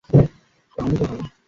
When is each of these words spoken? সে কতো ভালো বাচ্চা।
সে 0.09 0.17
কতো 0.71 0.81
ভালো 0.81 1.05
বাচ্চা। 1.11 1.31